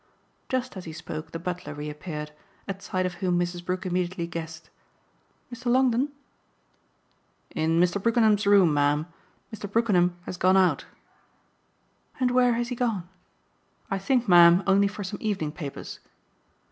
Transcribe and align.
Just 0.49 0.75
as 0.75 0.85
he 0.85 0.93
spoke 0.93 1.29
the 1.29 1.37
butler 1.37 1.75
reappeared; 1.75 2.31
at 2.67 2.81
sight 2.81 3.05
of 3.05 3.13
whom 3.21 3.37
Mrs. 3.39 3.63
Brook 3.63 3.85
immediately 3.85 4.25
guessed. 4.25 4.71
"Mr. 5.53 5.67
Longdon?" 5.67 6.11
"In 7.51 7.79
Mr. 7.79 8.01
Brookenham's 8.01 8.47
room, 8.47 8.73
ma'am. 8.73 9.05
Mr. 9.55 9.71
Brookenham 9.71 10.15
has 10.23 10.37
gone 10.37 10.57
out." 10.57 10.87
"And 12.19 12.31
where 12.31 12.53
has 12.53 12.69
he 12.69 12.75
gone?" 12.75 13.07
"I 13.91 13.99
think, 13.99 14.27
ma'am, 14.27 14.63
only 14.65 14.87
for 14.87 15.03
some 15.03 15.19
evening 15.21 15.51
papers." 15.51 15.99